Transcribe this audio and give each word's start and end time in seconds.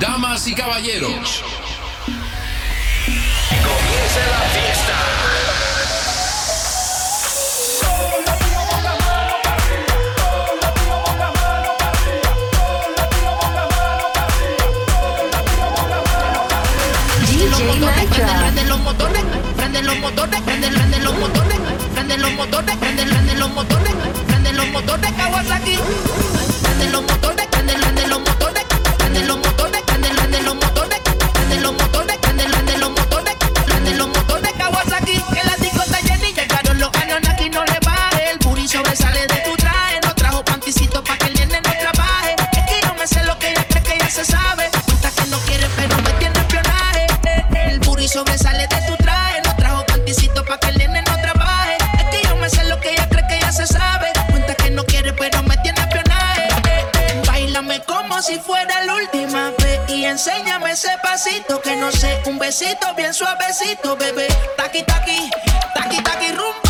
Damas 0.00 0.46
y 0.46 0.54
caballeros. 0.54 1.42
Comienza 3.50 4.20
la 4.30 4.40
fiesta. 4.54 4.94
Prenden 18.38 18.68
los 18.68 18.80
motores, 18.80 19.22
prenden 19.56 19.86
los 19.86 19.98
motores, 19.98 20.40
prenden, 20.42 20.74
prenden 20.74 21.04
los 21.04 21.18
motores, 21.18 21.58
prenden 21.94 22.22
los 22.22 22.32
motores, 22.32 22.76
prenden, 22.76 23.08
prenden 23.08 23.38
los 23.40 23.50
motores, 23.50 23.94
prenden 24.26 24.56
los 24.56 24.68
motores, 24.68 25.12
Kawasaki. 25.12 25.78
Prenden 26.62 26.92
los 26.92 27.02
motores, 27.02 27.46
prenden, 27.46 27.80
prenden 27.80 28.10
los 28.10 28.18
motores, 28.20 28.37
ese 61.28 61.42
pasito 61.42 61.60
que 61.60 61.76
no 61.76 61.90
sé, 61.92 62.22
un 62.26 62.38
besito 62.38 62.94
bien 62.96 63.12
suavecito, 63.12 63.96
bebé. 63.96 64.28
Taqui 64.56 64.82
taqui, 64.84 65.30
taqui 65.74 66.02
taqui 66.02 66.28
rumba. 66.32 66.68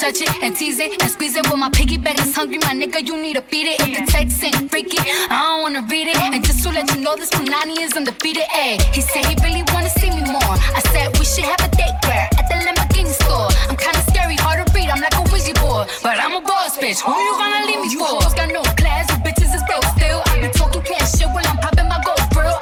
Touch 0.00 0.22
it 0.22 0.42
and 0.42 0.56
tease 0.56 0.80
it 0.80 1.02
and 1.02 1.10
squeeze 1.10 1.36
it. 1.36 1.46
Well, 1.46 1.58
my 1.58 1.68
piggyback 1.68 2.18
is 2.24 2.34
hungry, 2.34 2.56
my 2.64 2.72
nigga. 2.72 3.06
You 3.06 3.20
need 3.20 3.36
to 3.36 3.42
beat 3.42 3.66
it. 3.66 3.80
If 3.80 3.98
the 3.98 4.10
text 4.10 4.42
ain't 4.42 4.70
freaky, 4.70 4.96
I 5.28 5.28
don't 5.28 5.62
wanna 5.62 5.82
read 5.90 6.08
it. 6.08 6.16
And 6.16 6.42
just 6.42 6.62
to 6.62 6.70
let 6.70 6.88
you 6.94 7.02
know, 7.02 7.16
this 7.16 7.28
Punani 7.28 7.78
is 7.78 7.92
undefeated. 7.92 8.44
Ayy, 8.48 8.80
he 8.94 9.02
said 9.02 9.26
he 9.26 9.36
really 9.44 9.49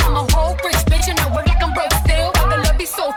I'm 0.07 0.15
a 0.15 0.23
whole 0.33 0.55
bitch 0.63 1.09
and 1.09 1.19
I 1.19 1.27
work 1.35 1.47
like 1.47 1.61
I'm 1.61 1.75
broke 1.75 1.93
still. 2.05 2.31
Love 2.47 2.79
be 2.79 2.87
so. 2.87 3.11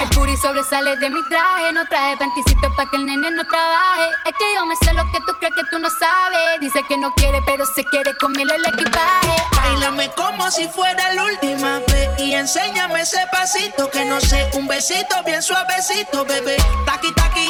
El 0.00 0.08
booty 0.14 0.36
sobresale 0.36 0.96
de 0.98 1.10
mi 1.10 1.20
traje, 1.28 1.72
no 1.72 1.84
traje 1.86 2.16
panticito 2.16 2.72
pa' 2.76 2.88
que 2.90 2.96
el 2.96 3.06
nene 3.06 3.30
no 3.32 3.44
trabaje. 3.44 4.08
Es 4.26 4.34
que 4.38 4.54
yo 4.54 4.66
me 4.66 4.76
sé 4.76 4.92
lo 4.94 5.04
que 5.10 5.18
tú 5.26 5.32
crees 5.40 5.54
que 5.54 5.64
tú 5.70 5.78
no 5.80 5.88
sabes. 5.90 6.60
Dice 6.60 6.82
que 6.88 6.96
no 6.96 7.12
quiere, 7.14 7.40
pero 7.44 7.66
se 7.66 7.84
quiere 7.86 8.14
comerle 8.18 8.54
el 8.54 8.64
equipaje. 8.66 9.34
Bailame 9.56 10.10
como 10.10 10.48
si 10.50 10.68
fuera 10.68 11.12
la 11.14 11.24
última 11.24 11.80
vez 11.88 12.08
y 12.18 12.34
enséñame 12.34 13.00
ese 13.00 13.18
pasito 13.32 13.90
que 13.90 14.04
no 14.04 14.20
sé, 14.20 14.48
un 14.54 14.68
besito 14.68 15.16
bien 15.24 15.42
suavecito, 15.42 16.24
bebé. 16.24 16.56
Taqui 16.86 17.12
taqui, 17.14 17.48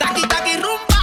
taqui 0.00 0.22
taqui 0.26 0.56
rumba. 0.56 0.95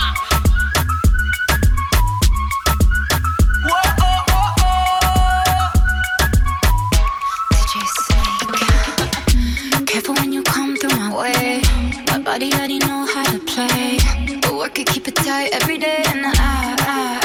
Body 12.33 12.51
already 12.53 12.79
know 12.79 13.05
how 13.05 13.23
to 13.31 13.37
play. 13.45 13.99
But 14.41 14.55
work 14.55 14.79
it, 14.79 14.87
keep 14.87 15.07
it 15.07 15.15
tight 15.15 15.49
every 15.53 15.77
day. 15.77 16.03
And 16.07 16.25
I, 16.25 16.31
I, 16.79 17.22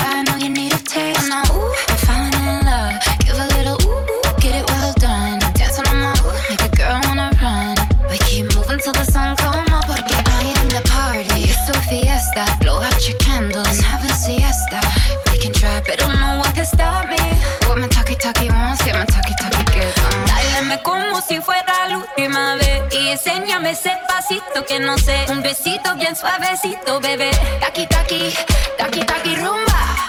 ese 23.68 23.92
pasito 24.08 24.64
que 24.66 24.80
no 24.80 24.96
sé, 24.96 25.26
un 25.28 25.42
besito 25.42 25.94
bien 25.96 26.16
suavecito, 26.16 27.00
bebé. 27.00 27.30
Taki 27.60 27.86
taki, 27.86 28.32
taki 28.78 29.00
taki 29.04 29.36
rumba. 29.36 30.08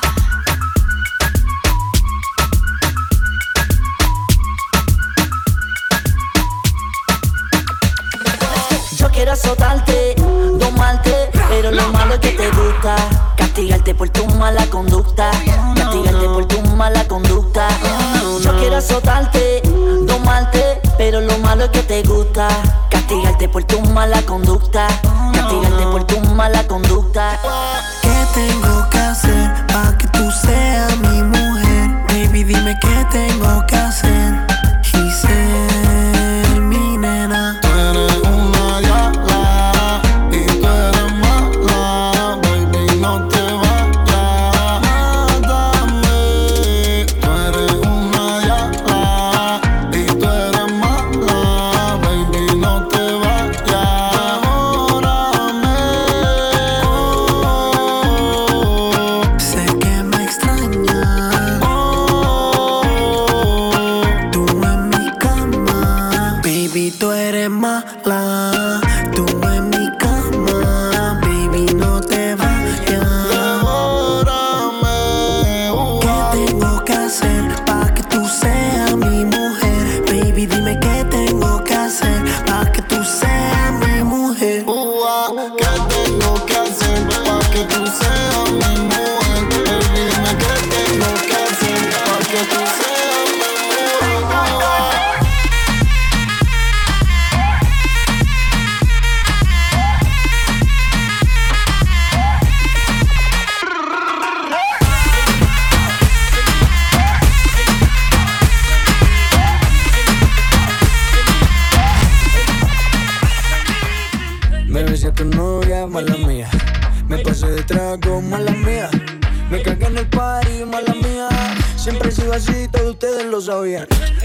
Yo 8.98 9.10
quiero 9.12 9.34
azotarte, 9.34 10.16
domarte, 10.58 11.30
pero 11.50 11.72
lo 11.72 11.90
malo 11.90 12.14
es 12.14 12.20
que 12.22 12.32
te 12.32 12.50
gusta. 12.52 12.96
Castigarte 13.36 13.94
por 13.94 14.10
tu 14.10 14.26
mala 14.38 14.66
conducta. 14.68 15.32
Castigarte 15.76 16.26
por 16.26 16.46
tu 16.46 16.62
mala 16.62 17.06
conducta. 17.10 17.68
Yo 18.42 18.58
quiero 18.58 18.78
azotarte, 18.78 19.62
domarte, 20.04 20.82
pero 20.98 21.20
lo 21.20 21.38
malo 21.40 21.66
es 21.66 21.72
que 21.72 21.84
te 21.84 22.04
gusta. 22.04 22.48
Castigarte 23.10 23.50
por 23.50 23.64
tu 23.64 23.82
mala 23.82 24.22
conducta. 24.22 24.88
Castigarte 25.34 25.84
por 25.86 26.04
tu 26.04 26.20
mala 26.36 26.68
conducta. 26.68 27.40
¿Qué 28.04 28.28
tengo 28.36 28.88
que 28.92 28.99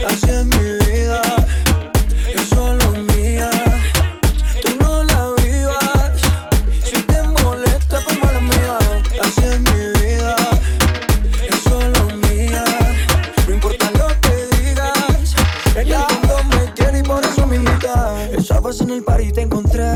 Así 0.06 0.30
es 0.30 0.44
mi 0.44 0.58
vida, 0.86 1.22
es 2.34 2.48
solo 2.48 2.90
mía. 3.14 3.50
Tú 4.62 4.76
no 4.80 5.04
la 5.04 5.30
vivas, 5.42 6.20
si 6.84 7.02
te 7.02 7.22
molesta, 7.42 8.00
pues 8.04 8.18
mala 8.22 8.40
mía. 8.40 8.78
Así 9.22 9.42
es 9.44 9.60
mi 9.60 10.00
vida, 10.00 10.36
es 11.48 11.60
solo 11.62 12.06
mía. 12.28 12.64
No 13.46 13.54
importa 13.54 13.90
lo 13.92 14.08
que 14.20 14.34
digas, 14.56 15.34
es 15.66 15.74
que 15.74 15.80
el 15.80 15.98
mundo 15.98 16.36
me 16.50 16.72
tiene 16.72 16.98
y 16.98 17.02
por 17.02 17.24
eso 17.24 17.46
me 17.46 17.56
invita. 17.56 18.28
Estabas 18.32 18.80
en 18.80 18.90
el 18.90 19.02
par 19.02 19.20
y 19.20 19.32
te 19.32 19.42
encontré, 19.42 19.92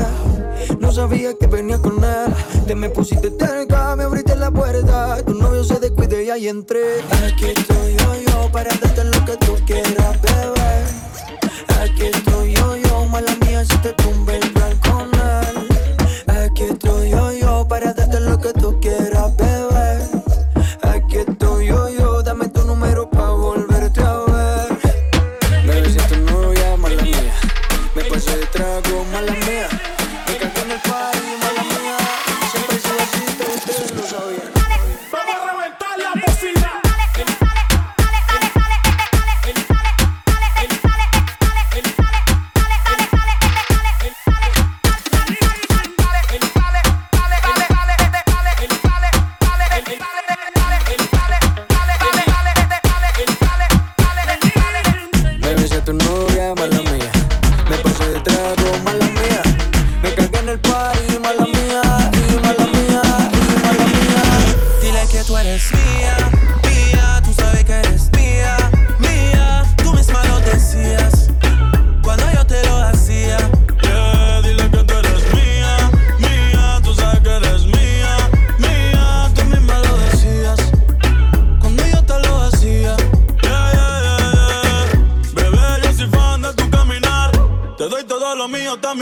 no 0.81 0.93
sabía 0.93 1.37
que 1.38 1.46
venía 1.46 1.79
con 1.79 2.02
él 2.02 2.34
te 2.69 2.75
me 2.75 2.91
pusiste 2.91 3.31
cerca, 3.31 3.97
me 3.97 4.05
abriste 4.05 4.37
la 4.37 4.50
puerta. 4.50 5.25
Tu 5.25 5.32
novio 5.32 5.65
se 5.65 5.81
descuide 5.81 6.25
y 6.25 6.29
ahí 6.29 6.49
entré. 6.49 7.00
Aquí 7.26 7.47
estoy 7.47 7.97
yo, 7.97 8.31
yo 8.31 8.53
para 8.53 8.69
darte 8.75 9.05
lo 9.05 9.25
que 9.25 9.37
tú 9.38 9.56
quieras, 9.65 10.20
bebé. 10.20 10.57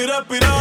it 0.00 0.10
up, 0.10 0.30
it 0.30 0.42
up. 0.44 0.55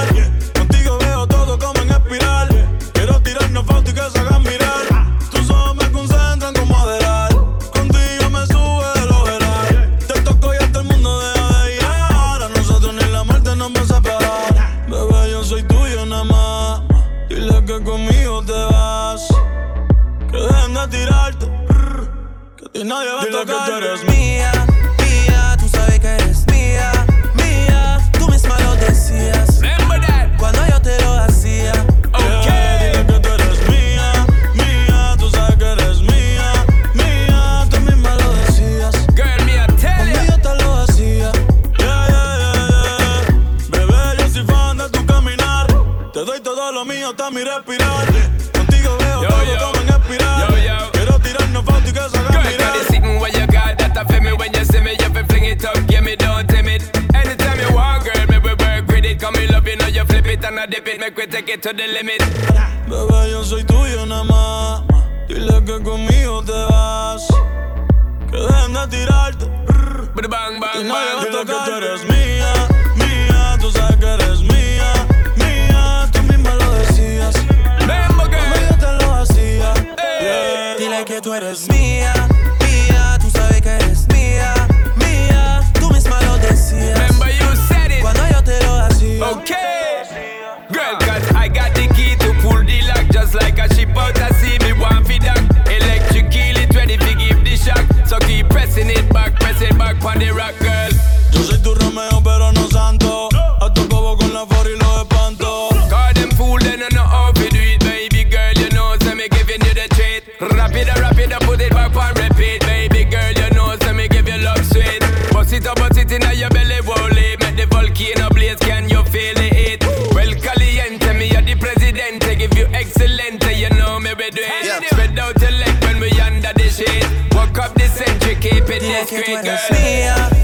yes, 128.96 129.10
great 129.10 129.44
girl. 129.44 129.58
Me, 129.72 130.00
yeah. 130.00 130.35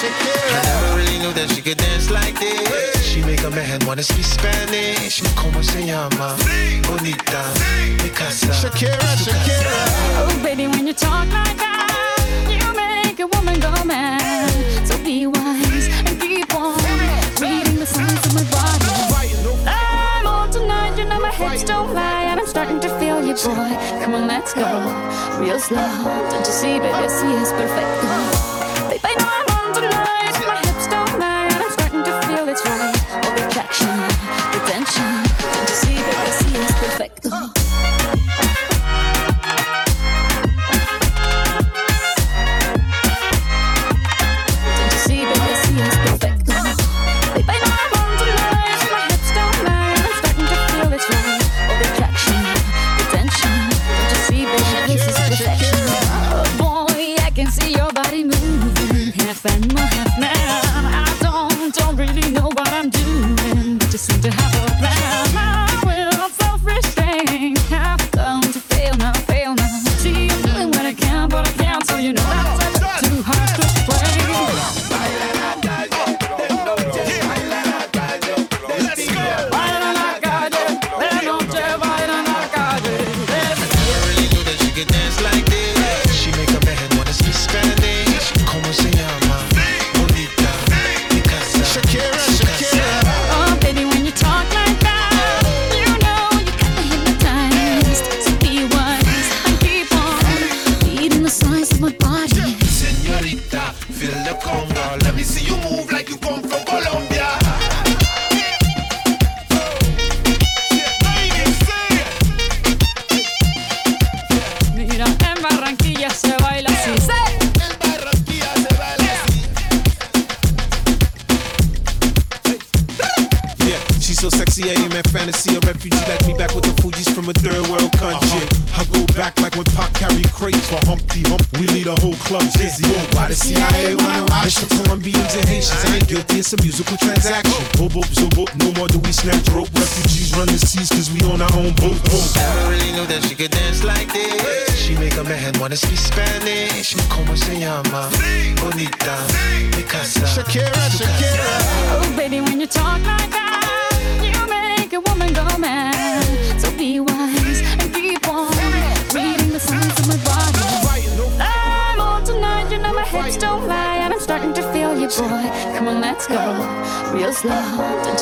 Shakira. 0.00 0.56
I 0.56 0.62
never 0.64 0.96
really 0.96 1.18
knew 1.18 1.32
that 1.34 1.50
she 1.50 1.60
could 1.60 1.76
dance 1.76 2.08
like 2.10 2.38
this. 2.40 3.04
She 3.04 3.22
make 3.22 3.42
a 3.44 3.50
man 3.50 3.80
wanna 3.86 4.02
speak 4.02 4.24
Spanish. 4.24 5.20
Como 5.36 5.60
se 5.60 5.84
llama? 5.84 6.36
Bonita. 6.88 7.42
Mikasa. 8.00 8.48
Shakira, 8.48 8.96
Shakira. 9.20 9.76
Oh, 10.24 10.40
baby, 10.42 10.68
when 10.68 10.86
you 10.86 10.94
talk 10.94 11.28
like 11.28 11.56
that, 11.58 12.24
you 12.48 12.64
make 12.72 13.20
a 13.20 13.26
woman 13.26 13.60
go 13.60 13.72
mad. 13.84 14.48
So 14.88 14.96
be 15.04 15.26
wise 15.26 15.88
and 16.08 16.18
keep 16.18 16.54
on 16.54 16.80
reading 17.38 17.76
the 17.76 17.84
signs 17.84 18.24
of 18.24 18.32
my 18.32 18.44
body. 18.48 18.88
I'm 19.68 20.26
on 20.26 20.50
tonight, 20.50 20.96
you 20.96 21.04
know 21.04 21.20
my 21.20 21.30
hips 21.30 21.62
don't 21.62 21.92
lie, 21.92 22.24
and 22.24 22.40
I'm 22.40 22.46
starting 22.46 22.80
to 22.80 22.88
feel 22.98 23.20
you, 23.20 23.34
boy. 23.34 23.68
Come 24.00 24.14
on, 24.14 24.26
let's 24.26 24.54
go, 24.54 24.64
real 25.38 25.60
slow. 25.60 25.92
Don't 26.30 26.46
you 26.46 26.52
see, 26.52 26.78
baby, 26.78 27.06
si 27.08 27.26
es 27.36 27.52
perfect. 27.52 28.39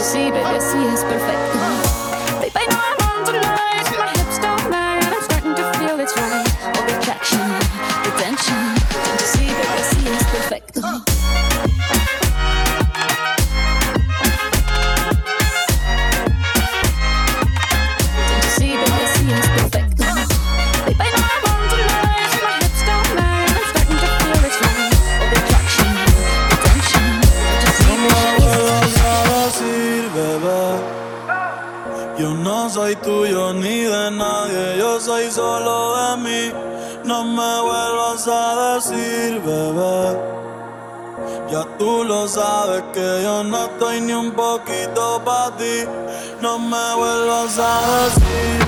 see, 0.09 0.31
baby, 0.31 0.59
see 0.59 0.85
is 0.87 1.05
perfecto. 1.05 2.08
Sabes 42.29 42.83
que 42.93 43.23
yo 43.23 43.43
no 43.43 43.65
estoy 43.65 44.01
ni 44.03 44.13
un 44.13 44.33
poquito 44.33 45.23
para 45.25 45.57
ti. 45.57 45.85
No 46.43 46.59
me 46.59 46.95
vuelvas 46.95 47.59
a 47.59 48.05
decir, 48.05 48.68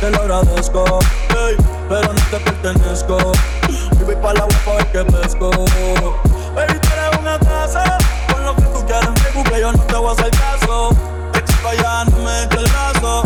Te 0.00 0.10
lo 0.10 0.18
agradezco. 0.18 0.84
Ey, 1.30 1.56
pero 1.88 2.12
no 2.12 2.20
te 2.30 2.38
pertenezco. 2.38 3.32
Y 3.68 4.04
voy 4.04 4.16
pa' 4.16 4.34
la 4.34 4.46
que 4.92 5.04
pesco. 5.04 5.50
Baby, 6.54 6.78
tú 6.80 6.88
eres 6.92 7.18
una 7.20 7.38
taza. 7.38 7.98
Con 8.32 8.44
lo 8.44 8.54
que 8.54 8.62
tú 8.62 8.84
quieras 8.86 9.08
en 9.34 9.44
que 9.44 9.60
yo 9.60 9.72
no 9.72 9.82
te 9.82 9.94
voy 9.94 10.08
a 10.08 10.12
hacer 10.12 10.30
caso. 10.30 10.90
Echa 11.34 11.62
pa' 11.62 11.70
allá, 11.70 12.04
no 12.04 12.16
me 12.18 12.42
el 12.42 12.70
brazo. 12.70 13.22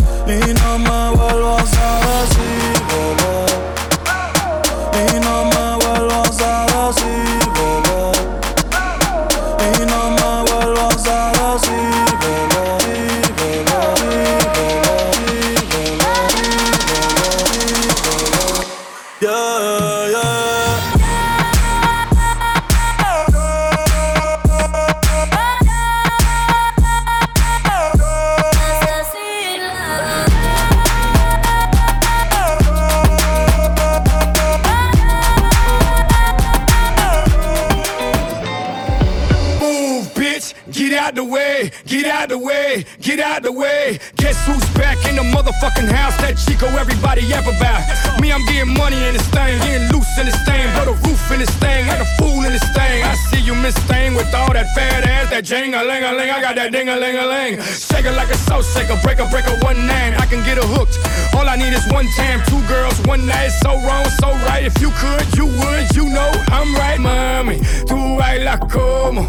Everybody 47.21 47.35
ever 47.35 47.57
about. 47.57 48.21
Me, 48.21 48.33
I'm 48.33 48.45
getting 48.47 48.75
money 48.75 48.97
in 48.97 49.15
this 49.15 49.29
thing. 49.29 49.59
Getting 49.61 49.89
loose 49.93 50.19
in 50.19 50.27
this 50.27 50.45
thing. 50.45 50.69
Put 50.75 50.89
a 50.89 50.93
roof 50.93 51.31
in 51.33 51.41
this 51.41 51.51
thing. 51.57 51.89
Ain't 51.89 52.01
a 52.01 52.09
fool 52.19 52.45
in 52.45 52.53
this 52.53 52.65
thing. 52.73 53.05
I 53.05 53.15
see 53.31 53.41
you, 53.41 53.55
Miss 53.55 53.77
Thing, 53.89 54.15
with 54.15 54.33
all 54.35 54.53
that 54.53 54.75
fat 54.75 55.05
ass. 55.07 55.31
That 55.31 55.45
jing 55.45 55.75
a 55.75 55.83
ling 55.83 56.05
a 56.05 56.13
ling. 56.13 56.31
I 56.31 56.41
got 56.41 56.57
that 56.57 56.73
ding 56.73 56.89
a 56.89 56.97
ling 56.97 57.17
a 57.17 57.27
ling. 57.27 57.61
Shake 57.63 58.07
it 58.07 58.13
like 58.13 58.31
a 58.31 58.37
soul 58.37 58.63
shaker. 58.63 58.99
Break 59.03 59.19
a 59.19 59.27
break 59.29 59.47
a 59.47 59.57
one 59.65 59.87
nine. 59.87 60.15
I 60.15 60.27
can 60.27 60.45
get 60.45 60.57
her 60.57 60.67
hooked. 60.67 60.99
All 61.35 61.49
I 61.49 61.57
need 61.57 61.73
is 61.73 61.87
one 61.93 62.07
time. 62.17 62.43
Two 62.47 62.61
girls, 62.69 62.99
one 63.07 63.27
night. 63.27 63.51
So 63.63 63.77
wrong, 63.87 64.07
so 64.21 64.29
right. 64.47 64.65
If 64.65 64.81
you 64.81 64.91
could, 64.97 65.25
you 65.37 65.47
would. 65.47 65.87
You 65.95 66.09
know 66.09 66.31
I'm 66.49 66.75
right, 66.75 67.01
mami. 67.01 67.61
Tú 67.87 68.17
bailas 68.17 68.61
como 68.71 69.23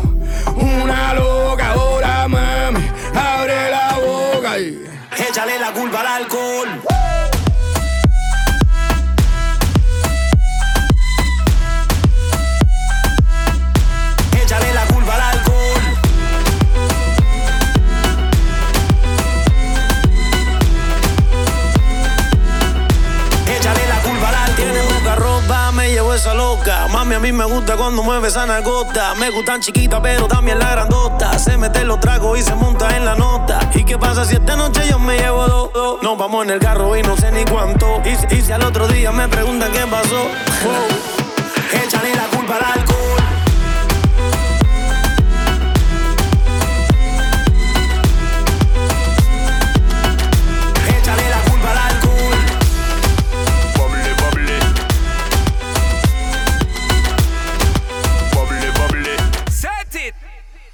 una 0.56 1.13
loca. 1.15 1.71
Ahora, 1.71 2.27
mami, 2.27 2.84
abre 3.15 3.71
la 3.71 3.97
boca 3.99 4.60
y... 4.60 4.88
Échale 5.17 5.60
la 5.60 5.71
culpa 5.71 5.99
al 5.99 6.23
alcohol. 6.23 7.11
Mami, 26.88 27.15
a 27.15 27.20
mí 27.20 27.32
me 27.32 27.46
gusta 27.46 27.76
cuando 27.78 28.04
mueve 28.04 28.28
esa 28.28 28.46
nalgota. 28.46 29.15
Me 29.15 29.30
gustan 29.30 29.62
chiquitas, 29.62 30.00
pero 30.02 30.28
también 30.28 30.60
la 30.60 30.72
grandota. 30.72 31.38
Se 31.39 31.58
mete 31.58 31.84
los 31.84 32.00
tragos 32.00 32.39
y 32.39 32.41
se 32.44 32.56
monta 32.56 32.96
en 32.96 33.06
la 33.06 33.15
nota. 33.15 33.60
¿Y 33.74 33.84
qué 33.84 33.98
pasa 33.98 34.26
si 34.26 34.36
esta 34.36 34.56
noche 34.56 34.88
yo 34.89 35.00
me 35.00 35.17
llevo 35.17 35.48
dos? 35.48 35.74
dos? 35.74 36.04
Nos 36.04 36.17
vamos 36.17 36.46
en 36.46 36.52
el 36.52 36.60
carro 36.60 36.96
y 36.96 37.02
no 37.02 37.15
sé 37.17 37.32
ni 37.32 37.46
cuánto. 37.46 38.02
Y, 38.06 38.36
y 38.36 38.41
si 38.41 38.52
al 38.52 38.63
otro 38.63 38.88
día 38.88 39.12
me 39.12 39.28
preguntan 39.28 39.72
qué 39.72 39.86
pasó. 39.88 40.28
oh, 40.65 41.78
échale 41.84 42.15
la 42.15 42.28
culpa. 42.38 42.41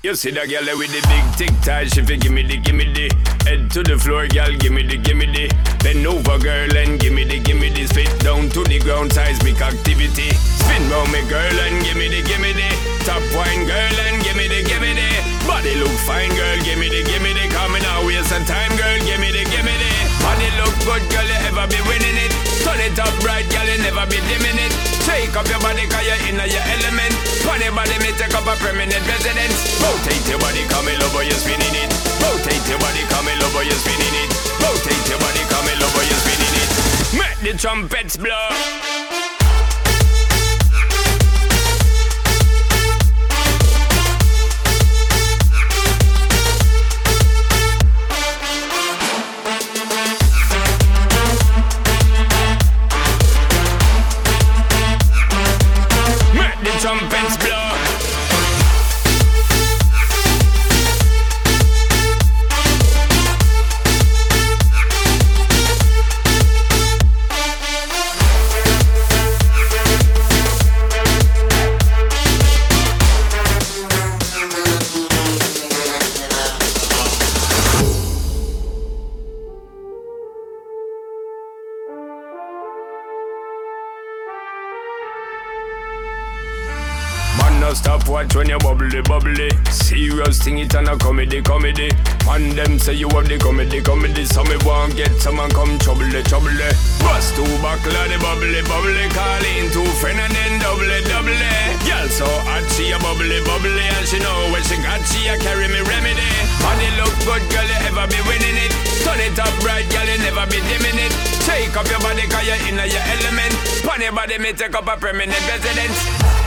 You 0.08 0.16
see 0.16 0.32
that 0.32 0.48
girl 0.48 0.64
with 0.80 0.88
the 0.96 1.04
big 1.12 1.26
tic 1.36 1.52
tac, 1.60 1.92
she 1.92 2.00
fi 2.00 2.16
gimme 2.16 2.40
the, 2.40 2.56
gimme 2.64 2.88
the 2.96 3.12
Head 3.44 3.68
to 3.76 3.84
the 3.84 4.00
floor, 4.00 4.24
girl, 4.32 4.56
gimme 4.56 4.88
the, 4.88 4.96
gimme 4.96 5.28
the 5.28 5.52
Bend 5.84 6.08
over, 6.08 6.40
girl, 6.40 6.72
and 6.80 6.96
gimme 6.96 7.28
the, 7.28 7.44
gimme 7.44 7.68
the 7.76 7.84
Spit 7.92 8.08
down 8.24 8.48
to 8.56 8.64
the 8.64 8.80
ground, 8.80 9.12
seismic 9.12 9.60
activity 9.60 10.32
Spin 10.64 10.88
round 10.88 11.12
me, 11.12 11.20
girl, 11.28 11.60
and 11.60 11.84
gimme 11.84 12.08
the, 12.08 12.24
gimme 12.24 12.56
the 12.56 12.72
Top 13.04 13.20
wine, 13.36 13.68
girl, 13.68 13.98
and 14.08 14.24
gimme 14.24 14.48
the, 14.48 14.64
gimme 14.64 14.96
the 14.96 15.12
Body 15.44 15.76
look 15.76 15.92
fine, 16.08 16.32
girl, 16.40 16.56
gimme 16.64 16.88
the, 16.88 17.04
gimme 17.04 17.36
the 17.36 17.44
Coming 17.52 17.84
out, 17.84 18.08
waste 18.08 18.32
some 18.32 18.48
time, 18.48 18.72
girl, 18.80 18.96
gimme 19.04 19.28
the, 19.36 19.44
gimme 19.52 19.76
the 19.76 19.92
Body 20.24 20.48
look 20.56 20.72
good, 20.88 21.04
girl, 21.12 21.28
you 21.28 21.52
ever 21.52 21.68
be 21.68 21.84
winning 21.84 22.16
it 22.16 22.37
Turn 22.68 22.84
it 22.84 23.00
up 23.00 23.16
right, 23.24 23.48
girl, 23.48 23.64
you 23.64 23.80
never 23.80 24.04
be 24.12 24.20
dimming 24.28 24.60
it 24.60 24.88
Shake 25.08 25.40
up 25.40 25.48
your 25.48 25.60
body, 25.64 25.88
cause 25.88 26.04
you're 26.04 26.20
in 26.28 26.36
your 26.36 26.66
element. 26.68 27.16
Funny 27.48 27.72
body, 27.72 27.96
me 28.04 28.12
take 28.20 28.36
up 28.36 28.44
a 28.44 28.60
permanent 28.60 29.08
residence. 29.08 29.80
Rotate 29.80 30.28
your 30.28 30.38
body, 30.38 30.68
come 30.68 30.90
in 30.92 31.02
over, 31.02 31.24
you're 31.24 31.40
spinning 31.40 31.76
it. 31.80 31.90
Rotate 32.20 32.68
your 32.68 32.78
body, 32.78 33.08
come 33.08 33.32
in 33.32 33.40
over, 33.40 33.64
you're 33.64 33.80
spinning 33.80 34.16
it. 34.20 34.30
Rotate 34.60 35.08
your 35.08 35.20
body, 35.24 35.48
come 35.48 35.64
in 35.72 35.80
over, 35.80 36.04
you're 36.04 36.22
spinning 36.28 36.56
it. 36.60 36.70
Make 37.16 37.40
the 37.40 37.58
trumpets 37.58 38.18
blow 38.18 39.07
bubbly, 88.88 89.02
bubbly. 89.02 89.50
Serious 89.72 90.42
thing, 90.44 90.60
it 90.60 90.74
and 90.76 90.88
a 90.88 90.98
comedy, 90.98 91.42
comedy. 91.42 91.90
And 92.30 92.52
them 92.54 92.80
say 92.80 92.94
you 92.94 93.10
have 93.10 93.28
the 93.28 93.38
comedy, 93.38 93.82
comedy. 93.82 94.26
So 94.26 94.44
me 94.44 94.56
want 94.64 94.96
get 94.96 95.12
someone 95.20 95.50
come 95.52 95.78
trouble, 95.80 96.08
the 96.08 96.24
trouble. 96.24 96.52
Bust 97.04 97.36
two 97.36 97.44
buckle 97.60 97.96
of 97.96 98.08
the 98.08 98.18
bubbly, 98.20 98.62
bubbly. 98.64 99.08
Call 99.12 99.44
in 99.44 99.72
two 99.72 99.86
friend 100.00 100.20
and 100.20 100.34
then 100.34 100.60
double, 100.60 100.88
double. 101.08 101.36
Girl 101.84 102.08
so 102.08 102.28
hot, 102.48 102.64
she 102.76 102.92
a 102.92 103.00
bubbly, 103.00 103.44
bubbly. 103.44 103.84
And 104.00 104.08
she 104.08 104.20
know 104.20 104.52
when 104.52 104.64
she 104.64 104.80
got, 104.80 105.04
she 105.08 105.28
a 105.28 105.36
carry 105.40 105.68
me 105.68 105.82
remedy. 105.84 106.30
Body 106.64 106.90
look 107.00 107.16
good, 107.28 107.44
girl, 107.52 107.68
you 107.68 107.80
ever 107.92 108.08
be 108.08 108.20
winning 108.28 108.58
it. 108.60 108.72
Turn 109.04 109.20
it 109.20 109.38
up 109.40 109.54
right, 109.64 109.88
girl, 109.92 110.08
you 110.08 110.20
never 110.24 110.46
be 110.48 110.60
dimming 110.64 111.00
it. 111.00 111.14
Shake 111.44 111.76
up 111.76 111.88
your 111.92 112.00
body, 112.00 112.24
cause 112.28 112.46
you're 112.48 112.62
in 112.68 112.80
your 112.80 113.04
element. 113.20 113.54
Pon 113.84 114.00
your 114.00 114.16
body, 114.16 114.38
me 114.40 114.54
take 114.54 114.76
up 114.76 114.88
a 114.88 114.96
permanent 114.96 115.44
residence. 115.48 116.47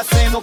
Água 0.00 0.04
sem 0.04 0.30
no 0.30 0.40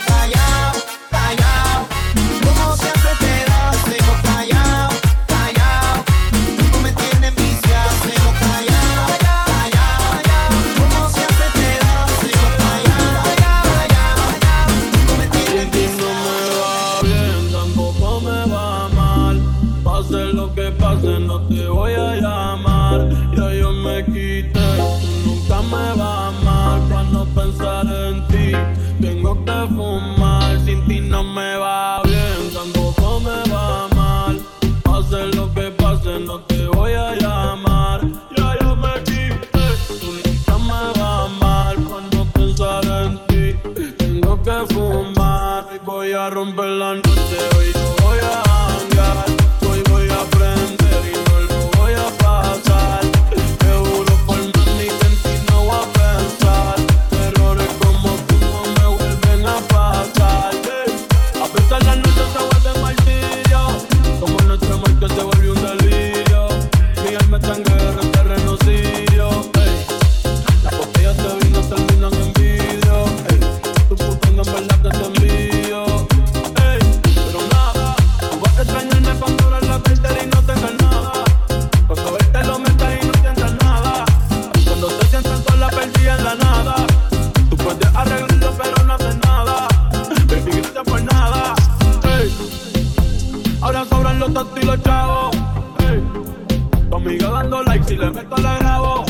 le 97.97 98.11
meto 98.11 98.37
la 98.37 98.57
grabo. 98.59 99.05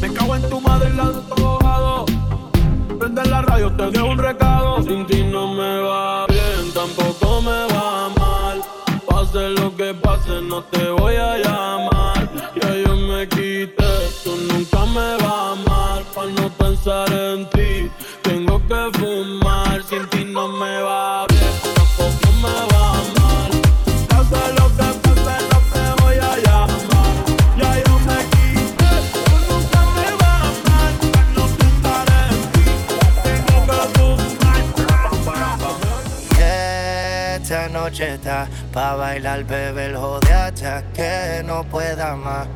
Me 0.00 0.12
cago 0.12 0.34
en 0.34 0.50
tu 0.50 0.60
madre 0.60 0.90
y 0.92 0.96
la 0.96 1.04
antojado. 1.04 2.06
Prende 2.98 3.24
la 3.26 3.42
radio, 3.42 3.72
te 3.72 3.90
dejo 3.90 4.06
un 4.06 4.18
recado. 4.18 4.82
Sin 4.82 5.06
ti 5.06 5.22
no 5.22 5.54
me 5.54 5.78
va 5.80 6.26
bien, 6.26 6.72
tampoco 6.74 7.40
me 7.42 7.66
va 7.74 8.08
mal. 8.18 8.62
Pase 9.06 9.50
lo 9.50 9.74
que 9.76 9.94
pase, 9.94 10.42
no 10.42 10.62
te 10.64 10.90
voy 10.90 11.14
a 11.16 11.38
pa' 38.72 38.94
bailar, 38.94 39.44
bebé, 39.44 39.86
el 39.86 39.96
jode 39.96 40.32
hasta 40.32 40.82
que 40.92 41.42
no 41.44 41.64
pueda 41.64 42.16
más. 42.16 42.46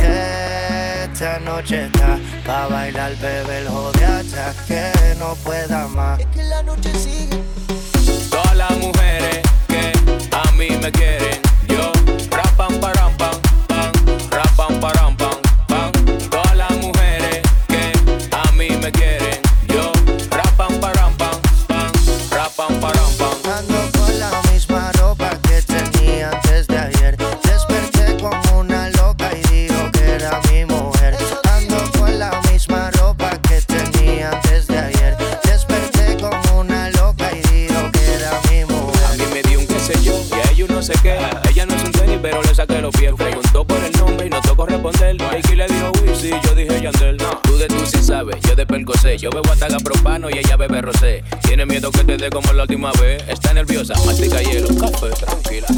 Yeah, 0.00 1.04
esta 1.04 1.38
noche 1.40 1.86
está 1.86 2.18
pa' 2.46 2.66
bailar, 2.68 3.16
bebé, 3.16 3.58
el 3.58 3.68
jode 3.68 4.04
hasta 4.04 4.52
que 4.66 4.92
no 5.18 5.34
pueda 5.44 5.86
más. 5.88 6.20
Es 6.20 6.26
que 6.26 6.42
la 6.42 6.62
noche 6.62 6.92
sigue. 6.94 7.42
Todas 8.30 8.56
las 8.56 8.76
mujeres 8.78 9.42
que 9.68 9.92
a 10.32 10.52
mí 10.52 10.68
me 10.70 10.90
quieren, 10.90 11.40
yo 11.68 11.92
rapam 12.30 12.80
param 12.80 12.93
Yo 49.18 49.30
bebo 49.30 49.52
hasta 49.52 49.68
propano 49.78 50.28
y 50.28 50.38
ella 50.38 50.56
bebe 50.56 50.82
rosé. 50.82 51.22
Tiene 51.46 51.64
miedo 51.64 51.90
que 51.92 52.02
te 52.02 52.16
dé 52.16 52.30
como 52.30 52.52
la 52.52 52.62
última 52.62 52.90
vez. 53.00 53.22
Está 53.28 53.54
nerviosa, 53.54 53.94
mastica 54.04 54.42
hielo, 54.42 54.68
café, 54.76 55.10
tranquila. 55.10 55.68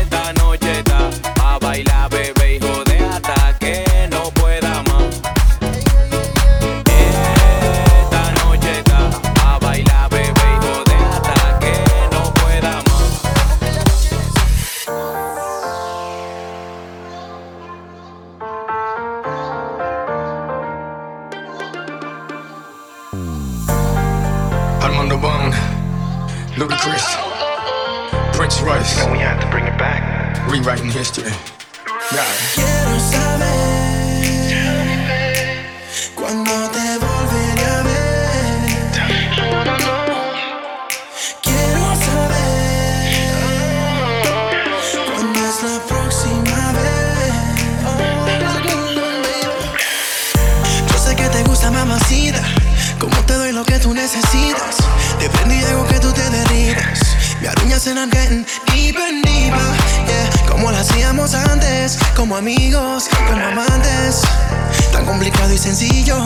Esta 0.00 0.32
noche 0.34 0.78
está 0.78 1.10
a 1.42 1.58
bailar, 1.58 2.08
bebé, 2.10 2.56
hijo 2.56 2.84
de 2.84 2.85
Prince 28.66 28.96
Royce. 28.96 29.12
we 29.12 29.18
have 29.18 29.40
to 29.40 29.48
bring 29.48 29.64
it 29.64 29.78
back. 29.78 30.50
Rewriting 30.50 30.90
history. 30.90 31.30
Right. 32.12 32.36
Quiero 32.54 33.75
En 57.86 57.98
I'm 57.98 58.10
getting 58.10 58.44
deeper 58.66 59.00
and 59.00 59.22
deeper, 59.22 59.60
yeah. 60.08 60.28
Como 60.48 60.72
lo 60.72 60.76
hacíamos 60.76 61.34
antes, 61.34 61.96
como 62.16 62.36
amigos, 62.36 63.08
como 63.28 63.46
amantes. 63.46 64.22
Tan 64.90 65.04
complicado 65.04 65.52
y 65.52 65.58
sencillo. 65.58 66.16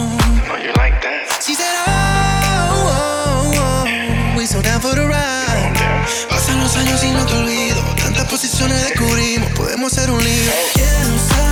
Si 1.39 1.55
será, 1.55 2.71
oh, 2.73 2.89
oh, 2.89 3.53
oh, 3.59 4.37
we 4.39 4.47
so 4.47 4.63
down 4.63 4.81
for 4.81 4.95
the 4.95 5.07
ride. 5.07 5.75
Pasan 6.31 6.61
los 6.61 6.75
años 6.77 7.05
y 7.05 7.11
no 7.11 7.27
te 7.27 7.35
olvido. 7.35 7.83
Tantas 8.03 8.25
posiciones 8.25 8.83
descubrimos, 8.89 9.51
podemos 9.51 9.93
ser 9.93 10.11
un 10.11 10.25
lío. 10.25 10.53
Quiero 10.73 11.50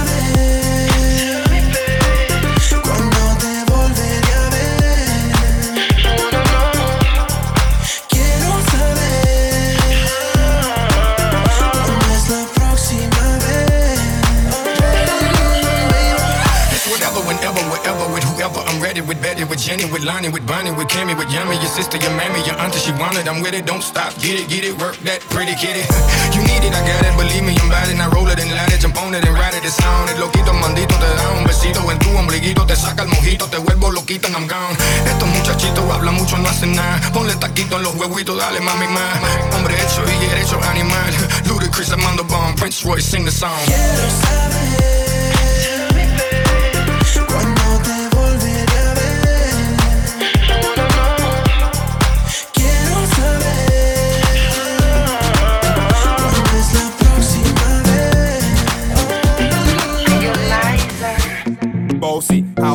with 19.08 19.20
Betty, 19.22 19.42
with 19.44 19.58
Jenny, 19.58 19.86
with 19.88 20.04
Lonnie, 20.04 20.28
with 20.28 20.46
Bonnie, 20.46 20.70
with 20.70 20.86
Kimmy, 20.86 21.16
with 21.16 21.32
Yummy, 21.32 21.56
your 21.56 21.72
sister, 21.72 21.96
your 21.96 22.12
mammy, 22.12 22.44
your 22.44 22.60
auntie, 22.60 22.78
she 22.78 22.92
wanted. 22.92 23.26
I'm 23.26 23.40
with 23.40 23.54
it, 23.54 23.64
don't 23.64 23.82
stop. 23.82 24.12
Get 24.20 24.36
it, 24.38 24.46
get 24.52 24.62
it, 24.68 24.76
work 24.76 24.96
that 25.08 25.20
pretty 25.32 25.56
kitty. 25.56 25.82
You 26.36 26.44
need 26.44 26.62
it, 26.62 26.70
I 26.76 26.82
got 26.84 27.02
it, 27.08 27.16
believe 27.16 27.42
me, 27.42 27.56
I'm 27.56 27.68
bad 27.72 27.88
and 27.88 27.98
I 28.02 28.06
roll 28.14 28.28
it 28.28 28.38
and 28.38 28.52
let 28.52 28.70
it, 28.70 28.80
jump 28.80 29.00
on 29.00 29.14
it 29.14 29.24
and 29.24 29.34
ride 29.34 29.54
it, 29.56 29.64
it's 29.64 29.80
on 29.82 30.08
it. 30.12 30.20
Loquito, 30.20 30.52
mandito, 30.52 30.94
te 31.00 31.08
da 31.08 31.26
un 31.34 31.44
besito 31.44 31.80
en 31.90 31.98
tu 31.98 32.10
ombliguito, 32.14 32.66
te 32.66 32.76
saca 32.76 33.02
el 33.02 33.08
mojito, 33.08 33.46
te 33.46 33.56
vuelvo 33.56 33.90
loquito 33.90 34.28
and 34.28 34.36
I'm 34.36 34.46
gone. 34.46 34.76
Estos 35.06 35.28
muchachitos 35.28 35.82
hablan 35.90 36.14
mucho, 36.14 36.36
no 36.36 36.48
hacen 36.48 36.76
nada. 36.76 37.00
Ponle 37.12 37.34
taquito 37.36 37.76
en 37.76 37.84
los 37.84 37.94
huevitos, 37.96 38.36
dale 38.36 38.60
mami 38.60 38.86
más. 38.88 39.18
Hombre 39.54 39.74
hecho 39.74 40.04
y 40.04 40.26
derecho 40.26 40.60
animal. 40.70 41.14
Ludacris, 41.48 41.90
Armando 41.90 42.24
Bone, 42.24 42.54
Prince 42.54 42.84
Royce, 42.84 43.08
sing 43.08 43.24
the 43.24 43.32
song. 43.32 43.58
Quiero 43.64 44.10
saber 44.22 44.97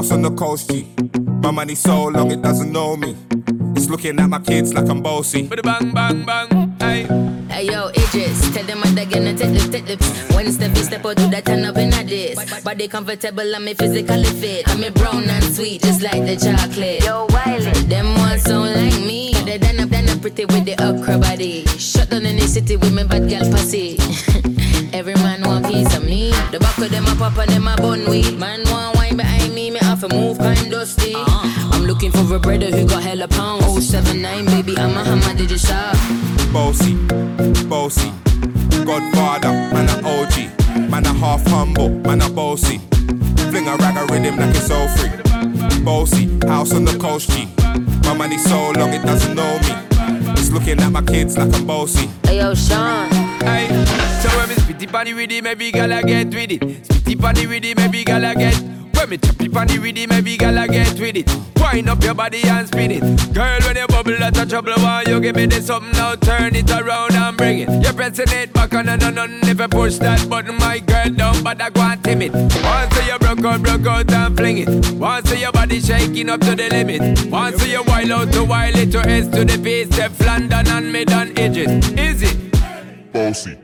house 0.03 0.11
on 0.11 0.21
the 0.21 0.31
coast, 0.31 0.69
G. 0.69 0.87
My 1.41 1.51
money 1.51 1.75
so 1.75 2.05
long 2.05 2.31
it 2.31 2.41
doesn't 2.41 2.71
know 2.71 2.97
me. 2.97 3.15
It's 3.75 3.89
looking 3.89 4.19
at 4.19 4.29
my 4.29 4.39
kids 4.39 4.73
like 4.73 4.89
I'm 4.89 5.01
bossy. 5.01 5.47
But 5.47 5.63
Bang, 5.63 5.91
bang, 5.93 6.25
bang, 6.25 6.75
hey. 6.79 7.03
Hey 7.49 7.65
yo, 7.67 7.87
Idris, 7.89 8.53
tell 8.53 8.65
them 8.65 8.79
what 8.79 8.95
they're 8.95 9.05
gonna 9.05 9.33
take 9.33 9.53
the 9.53 9.69
take 9.71 9.85
the 9.85 9.95
One 10.33 10.51
step, 10.51 10.75
you 10.75 10.83
step 10.83 11.05
out, 11.05 11.15
do 11.15 11.29
that 11.29 11.45
turn 11.45 11.63
up 11.65 11.77
in 11.77 11.93
a 11.93 12.03
this. 12.03 12.63
Body 12.63 12.87
comfortable, 12.87 13.55
I'm 13.55 13.67
physically 13.75 14.23
fit. 14.41 14.67
I'm 14.69 14.83
a 14.83 14.91
brown 14.91 15.23
and 15.23 15.43
sweet, 15.43 15.81
just 15.81 16.01
like 16.01 16.25
the 16.25 16.35
chocolate. 16.35 17.03
Yo, 17.03 17.27
Wiley, 17.29 17.71
them 17.87 18.15
ones 18.15 18.43
sound 18.43 18.73
like 18.75 18.99
me. 19.07 19.33
They 19.45 19.57
done 19.57 19.79
up, 19.79 19.89
done 19.89 20.09
up 20.09 20.21
pretty 20.21 20.45
with 20.45 20.65
the 20.65 20.75
upper 20.79 21.17
body. 21.17 21.65
Shut 21.77 22.09
down 22.09 22.25
in 22.25 22.35
the 22.37 22.47
city 22.47 22.75
with 22.75 22.93
me 22.93 23.03
bad 23.03 23.29
girl 23.29 23.49
pussy. 23.51 23.97
Every 24.93 25.15
man 25.15 25.41
want 25.41 25.65
piece 25.65 25.95
of 25.97 26.05
me. 26.05 26.31
The 26.51 26.59
back 26.59 26.77
of 26.77 26.91
them 26.91 27.05
a 27.07 27.15
pop 27.15 27.37
and 27.37 27.49
them 27.49 27.67
a 27.67 27.75
bun 27.77 28.05
weed. 28.09 28.37
Man 28.37 28.61
want 28.69 28.95
wine 28.95 29.17
behind 29.17 29.53
me, 29.53 29.62
me 30.07 30.09
have 30.09 30.09
to 30.09 30.15
move 30.15 30.37
kind 30.37 30.71
dusty. 30.71 31.13
I'm 31.15 31.83
looking 31.83 32.11
for 32.11 32.35
a 32.35 32.39
brother 32.39 32.67
who 32.71 32.87
got 32.87 33.03
hella 33.03 33.27
pounds. 33.27 33.89
079, 33.89 34.45
baby, 34.45 34.77
I'm 34.77 34.95
a 34.97 35.03
hammer, 35.03 35.37
did 35.37 35.51
you 35.51 35.57
shop? 35.57 35.95
Bossy, 36.51 36.95
bossy. 37.67 38.11
Godfather, 38.85 39.51
man 39.51 39.89
a 39.89 39.97
OG. 40.03 40.89
Man 40.89 41.05
a 41.05 41.13
half 41.13 41.45
humble, 41.47 41.89
man 41.89 42.21
a 42.21 42.29
bossy. 42.29 42.79
Fling 43.49 43.67
a 43.67 43.75
rag 43.77 43.97
a 43.97 44.11
rhythm 44.11 44.37
like 44.37 44.55
it's 44.55 44.71
all 44.71 44.87
free. 44.89 45.11
Bossy, 45.83 46.25
house 46.47 46.73
on 46.73 46.85
the 46.85 46.97
coast, 46.99 47.29
G. 47.31 47.47
My 48.03 48.13
money 48.13 48.37
so 48.37 48.71
long 48.71 48.93
it 48.93 49.03
doesn't 49.03 49.35
know 49.35 49.59
me. 49.59 49.73
It's 50.33 50.51
looking 50.51 50.79
at 50.79 50.91
my 50.91 51.01
kids 51.01 51.37
like 51.37 51.53
I'm 51.53 51.65
bossy. 51.65 52.09
Hey 52.23 52.37
yo, 52.37 52.53
Sean. 52.53 53.09
Hey, 53.41 53.67
so 54.21 54.29
when 54.37 54.49
me 54.49 54.55
spitty 54.55 54.91
party 54.91 55.13
with 55.13 55.31
it, 55.31 55.43
maybe 55.43 55.71
gala 55.71 56.01
get 56.03 56.27
with 56.27 56.51
it. 56.51 56.61
Spitty 56.61 57.19
party 57.19 57.47
with 57.47 57.63
it, 57.63 57.77
maybe 57.77 58.03
gala 58.03 58.35
get. 58.35 58.72
When 59.03 59.09
me 59.09 59.17
chop 59.17 59.41
it 59.41 59.57
on 59.57 59.67
the 59.67 59.77
rhythm, 59.79 60.13
every 60.13 60.37
gal 60.37 60.57
I 60.57 60.65
get 60.65 60.97
with 60.97 61.17
it. 61.17 61.29
Wind 61.59 61.89
up 61.89 62.01
your 62.01 62.13
body 62.13 62.41
and 62.43 62.65
spin 62.65 62.89
it. 62.89 63.01
Girl, 63.33 63.59
when 63.63 63.75
you 63.75 63.85
bubble, 63.87 64.15
that's 64.17 64.39
a 64.39 64.45
trouble. 64.45 64.71
Why 64.77 65.03
you 65.05 65.19
give 65.19 65.35
me 65.35 65.45
this 65.45 65.67
something 65.67 65.91
now? 65.91 66.15
Turn 66.15 66.55
it 66.55 66.71
around 66.71 67.13
and 67.13 67.35
bring 67.35 67.59
it. 67.59 67.83
You're 67.83 67.91
pressing 67.91 68.29
it 68.29 68.53
back 68.53 68.73
on 68.73 68.87
and 68.87 69.03
on 69.03 69.17
and 69.17 69.43
if 69.43 69.59
you 69.59 69.67
push 69.67 69.97
that 69.97 70.29
button, 70.29 70.57
my 70.57 70.79
girl 70.79 71.33
but 71.43 71.61
I 71.61 71.69
go 71.69 71.81
and 71.81 72.01
timid. 72.01 72.31
Once 72.31 73.05
you 73.05 73.19
broke 73.19 73.43
out, 73.43 73.61
broke 73.61 73.87
out 73.87 74.09
and 74.09 74.37
fling 74.37 74.59
it. 74.59 74.91
Once 74.93 75.37
your 75.37 75.51
body 75.51 75.81
shaking 75.81 76.29
up 76.29 76.39
to 76.39 76.55
the 76.55 76.69
limit. 76.69 77.29
Once 77.29 77.67
you 77.67 77.83
wild 77.83 78.09
out 78.09 78.31
to 78.31 78.45
wild 78.45 78.77
it 78.77 78.89
to 78.93 78.99
S 78.99 79.27
to 79.35 79.43
the 79.43 79.57
base, 79.57 79.87
step 79.87 80.17
London 80.21 80.65
and 80.65 80.93
mid 80.93 81.11
edges. 81.11 81.89
Is 81.99 82.23
it? 82.23 83.11
Bossy. 83.11 83.62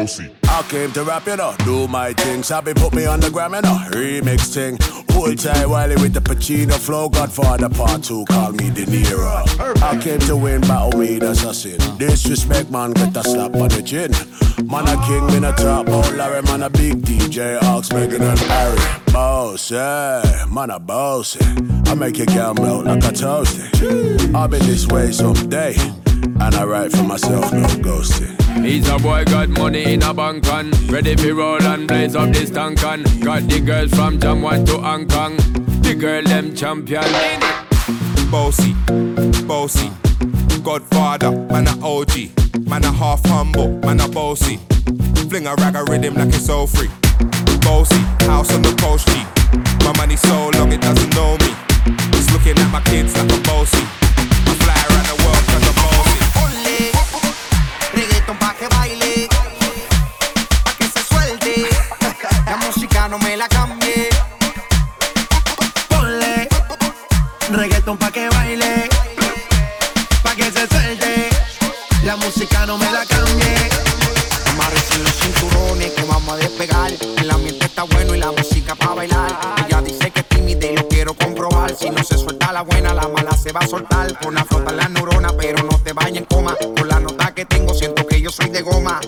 Bossy. 0.00 0.30
I 0.44 0.62
came 0.62 0.92
to 0.92 1.04
rap, 1.04 1.26
you 1.26 1.36
know, 1.36 1.54
do 1.64 1.86
my 1.86 2.12
thing. 2.12 2.42
Sabi 2.42 2.72
put 2.74 2.94
me 2.94 3.06
on 3.06 3.20
the 3.20 3.30
gram, 3.30 3.54
you 3.54 3.60
know, 3.60 3.78
remix 3.90 4.52
thing. 4.54 4.78
Hold 5.14 5.38
tight 5.38 5.66
Wiley 5.66 5.96
with 5.96 6.14
the 6.14 6.20
Pacino 6.20 6.72
flow. 6.72 7.08
Godfather 7.08 7.68
part 7.68 8.02
two, 8.02 8.24
call 8.24 8.52
me 8.52 8.70
De 8.70 8.86
Niro. 8.86 9.82
I 9.82 10.00
came 10.00 10.18
to 10.20 10.36
win, 10.36 10.62
battle 10.62 10.98
me, 10.98 11.18
that's 11.18 11.44
a 11.44 11.52
sin. 11.52 11.78
Disrespect, 11.98 12.70
man, 12.70 12.92
get 12.92 13.16
a 13.16 13.22
slap 13.22 13.54
on 13.54 13.68
the 13.68 13.82
chin. 13.82 14.10
Man, 14.66 14.88
a 14.88 14.96
king, 15.06 15.36
in 15.36 15.44
a 15.44 15.52
top, 15.52 15.86
oh 15.88 16.14
Larry, 16.16 16.42
man, 16.42 16.62
a 16.62 16.70
big 16.70 17.02
DJ, 17.02 17.62
Ox, 17.62 17.92
Megan 17.92 18.22
and 18.22 18.38
Harry. 18.38 18.78
Boss, 19.12 19.70
yeah, 19.70 20.46
man, 20.50 20.70
a 20.70 20.78
boss. 20.78 21.36
Eh. 21.40 21.54
I 21.86 21.94
make 21.94 22.16
your 22.16 22.26
girl 22.26 22.54
melt 22.54 22.86
like 22.86 23.04
a 23.04 23.12
toasty. 23.12 24.34
I'll 24.34 24.48
be 24.48 24.58
this 24.58 24.86
way 24.86 25.12
someday. 25.12 25.74
And 26.22 26.54
I 26.54 26.64
write 26.64 26.92
for 26.92 27.02
myself, 27.02 27.52
no 27.52 27.66
ghosting. 27.82 28.40
He's 28.64 28.88
a 28.88 28.98
boy 28.98 29.24
got 29.24 29.48
money 29.48 29.92
in 29.92 30.02
a 30.02 30.12
bank 30.12 30.46
on 30.48 30.70
Ready 30.88 31.14
for 31.16 31.34
roll 31.34 31.62
and 31.62 31.86
blaze 31.86 32.16
up 32.16 32.30
this 32.30 32.50
tank 32.50 32.84
on 32.84 33.04
Got 33.20 33.48
the 33.48 33.60
girls 33.60 33.90
from 33.90 34.18
Jamwan 34.18 34.66
to 34.66 34.78
Hong 34.78 35.06
Kong. 35.06 35.36
The 35.82 35.94
girl 35.94 36.22
them 36.22 36.54
champion. 36.54 37.04
Bossy, 38.30 38.74
bossy. 39.46 39.90
Godfather, 40.62 41.30
man 41.30 41.68
a 41.68 41.86
OG 41.86 42.30
Man 42.68 42.84
a 42.84 42.92
half 42.92 43.24
humble, 43.26 43.68
man 43.80 44.00
a 44.00 44.08
bossy. 44.08 44.58
Fling 45.28 45.46
a 45.46 45.54
rag 45.56 45.76
a 45.76 45.84
rhythm 45.84 46.14
like 46.14 46.28
it's 46.28 46.48
all 46.48 46.66
free. 46.66 46.90
Bossy, 47.62 48.00
house 48.26 48.52
on 48.54 48.62
the 48.62 48.74
coast 48.80 49.08
G. 49.08 49.14
My 49.84 49.96
money 49.96 50.16
so 50.16 50.50
long 50.54 50.72
it 50.72 50.80
doesn't 50.80 51.14
know 51.14 51.36
me. 51.38 51.54
It's 52.18 52.30
looking 52.32 52.58
at 52.58 52.70
my 52.70 52.80
kids 52.82 53.16
like 53.16 53.32
a 53.32 53.40
bossy 53.42 54.09
no 63.10 63.18
me 63.18 63.36
la 63.36 63.48
cambie. 63.48 64.08
Ponle 65.88 66.48
reggaeton 67.50 67.98
pa' 67.98 68.12
que 68.12 68.28
baile, 68.28 68.88
pa' 70.22 70.34
que 70.36 70.44
se 70.44 70.68
suelte. 70.68 71.28
La 72.04 72.14
música 72.16 72.66
no 72.66 72.78
me 72.78 72.88
la 72.92 73.04
cambie. 73.04 73.56
Amarres 74.50 74.90
en 74.92 75.02
los 75.02 75.14
cinturones 75.14 75.90
que 75.90 76.04
vamos 76.04 76.34
a 76.34 76.36
despegar. 76.36 76.92
El 77.18 77.30
ambiente 77.30 77.66
está 77.66 77.82
bueno 77.82 78.14
y 78.14 78.18
la 78.18 78.30
música 78.30 78.76
pa' 78.76 78.94
bailar. 78.94 79.36
Ella 79.66 79.82
dice 79.82 80.12
que 80.12 80.20
es 80.20 80.28
tímida 80.28 80.66
y 80.68 80.76
lo 80.76 80.86
quiero 80.86 81.12
comprobar. 81.14 81.74
Si 81.76 81.90
no 81.90 82.04
se 82.04 82.16
suelta 82.16 82.52
la 82.52 82.62
buena, 82.62 82.94
la 82.94 83.08
mala 83.08 83.36
se 83.36 83.50
va 83.50 83.60
a 83.60 83.66
soltar. 83.66 84.20
Pon 84.20 84.38
a 84.38 84.44
flotar 84.44 84.74
la 84.74 84.88
neurona, 84.88 85.32
pero 85.36 85.64
no 85.64 85.80
te 85.80 85.92
vayas 85.92 86.16
en 86.16 86.26
coma. 86.26 86.54
Con 86.76 86.86
la 86.86 87.00
nota 87.00 87.34
que 87.34 87.44
tengo, 87.44 87.74
siento 87.74 88.06
que 88.06 88.20
yo 88.20 88.30
soy 88.30 88.50
de 88.50 88.62
goma. 88.62 89.00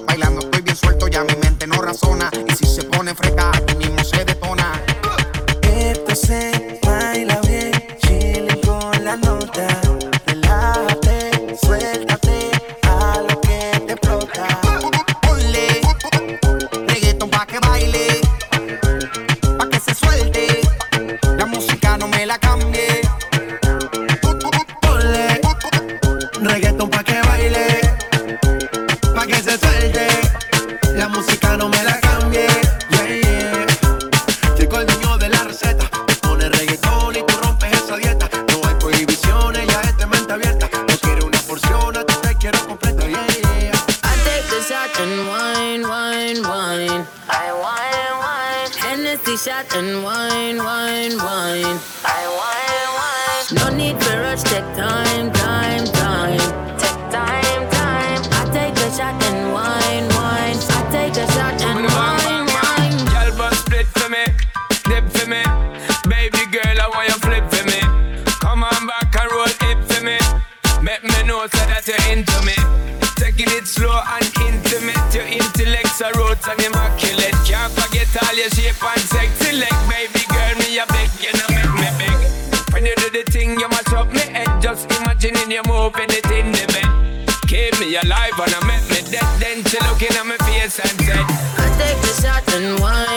Roots 76.42 76.48
and 76.48 76.60
immaculate. 76.66 77.34
Can't 77.46 77.72
forget 77.72 78.08
all 78.22 78.34
your 78.34 78.50
shape 78.50 78.82
and 78.82 79.00
sexy 79.00 79.56
leg. 79.56 79.72
Baby 79.88 80.24
girl, 80.28 80.54
me 80.58 80.78
a 80.78 80.86
beg, 80.86 81.10
you 81.20 81.32
know 81.32 81.48
make 81.50 81.74
me 81.74 81.88
beg. 81.98 82.72
When 82.72 82.86
you 82.86 82.94
do 82.96 83.10
the 83.10 83.30
thing, 83.30 83.58
you 83.58 83.68
must 83.68 83.92
up 83.92 84.12
me 84.12 84.20
head. 84.20 84.62
Just 84.62 84.90
imagining 84.90 85.50
you 85.50 85.62
moving 85.66 86.10
it 86.10 86.26
in 86.30 86.52
the 86.52 86.64
bed. 86.72 87.28
Keep 87.48 87.80
me 87.80 87.96
alive 87.96 88.38
and 88.38 88.54
I 88.54 88.60
make 88.66 88.86
me 88.90 89.00
dead. 89.10 89.28
Then 89.40 89.64
she 89.64 89.78
looking 89.86 90.14
at 90.16 90.26
my 90.26 90.36
face 90.46 90.78
and 90.80 90.96
said, 91.04 91.26
I 91.58 91.66
take 91.78 92.00
the 92.00 92.12
shot 92.20 92.48
and 92.54 92.80
wine, 92.80 93.11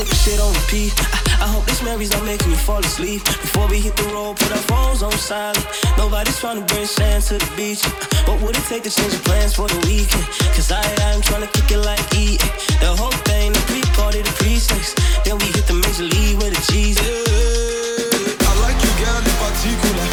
put 0.00 0.08
the 0.08 0.16
shit 0.16 0.40
on 0.40 0.48
repeat. 0.64 0.96
I, 0.96 1.44
I 1.44 1.46
hope 1.52 1.66
these 1.66 1.82
memories 1.82 2.08
don't 2.08 2.24
make 2.24 2.40
me 2.46 2.56
fall 2.56 2.80
asleep. 2.80 3.22
Before 3.44 3.68
we 3.68 3.80
hit 3.80 3.94
the 3.96 4.08
road, 4.16 4.38
put 4.40 4.50
our 4.50 4.64
phones 4.72 5.02
on 5.02 5.12
silent. 5.12 5.60
Nobody's 5.98 6.38
trying 6.40 6.56
to 6.56 6.64
bring 6.72 6.86
sand 6.86 7.22
to 7.28 7.36
the 7.36 7.50
beach. 7.52 7.84
What 8.24 8.40
would 8.40 8.56
it 8.56 8.64
take 8.64 8.84
to 8.88 8.90
change 8.90 9.12
the 9.12 9.22
plans 9.28 9.52
for 9.54 9.68
the 9.68 9.76
weekend? 9.84 10.24
Cause 10.56 10.72
I, 10.72 10.80
I'm 11.04 11.20
trying 11.20 11.44
to 11.44 11.52
kick 11.52 11.76
it 11.76 11.82
like 11.84 12.00
eating. 12.16 12.48
The 12.80 12.96
whole 12.96 13.12
thing, 13.28 13.52
the 13.52 13.60
pre-party, 13.68 14.22
the 14.24 14.32
pre-sex. 14.40 14.96
Then 15.24 15.36
we 15.36 15.52
hit 15.52 15.68
the 15.68 15.76
major 15.76 16.08
league 16.08 16.40
with 16.40 16.56
the 16.56 16.62
cheese. 16.72 16.96
I 16.96 18.52
like 18.64 18.80
you, 18.80 18.92
girl, 19.04 19.20
in 19.20 19.36
particular. 19.44 20.06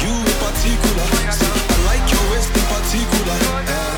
You 0.00 0.12
in 0.16 0.36
particular. 0.40 1.06
I 1.28 1.76
like 1.92 2.04
your 2.08 2.24
waist 2.32 2.48
in 2.56 2.64
particular. 2.72 3.36
Eh, 3.68 3.91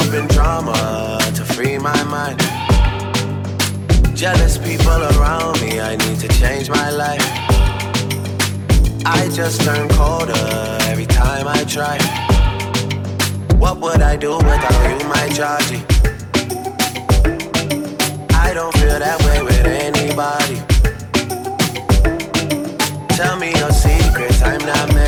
up 0.00 0.14
in 0.14 0.26
drama 0.28 1.18
to 1.34 1.44
free 1.44 1.78
my 1.78 2.02
mind. 2.04 2.38
Jealous 4.16 4.58
people 4.58 5.00
around 5.12 5.60
me, 5.60 5.80
I 5.80 5.96
need 5.96 6.18
to 6.20 6.28
change 6.28 6.68
my 6.68 6.90
life. 6.90 7.28
I 9.04 9.28
just 9.32 9.60
turn 9.62 9.88
colder 9.90 10.78
every 10.90 11.06
time 11.06 11.46
I 11.48 11.64
try. 11.64 11.98
What 13.56 13.80
would 13.80 14.00
I 14.00 14.16
do 14.16 14.36
without 14.36 14.82
you, 14.90 15.08
my 15.08 15.26
Georgie? 15.38 15.84
I 18.46 18.52
don't 18.54 18.74
feel 18.78 18.98
that 19.06 19.18
way 19.26 19.42
with 19.42 19.66
anybody. 19.66 20.56
Tell 23.16 23.36
me 23.38 23.50
your 23.58 23.72
secrets, 23.72 24.42
I'm 24.42 24.64
not. 24.66 24.99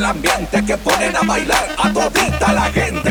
el 0.00 0.06
ambiente 0.06 0.64
que 0.64 0.78
ponen 0.78 1.14
a 1.14 1.20
bailar 1.20 1.76
a 1.76 1.92
todita 1.92 2.52
la 2.54 2.72
gente. 2.72 3.10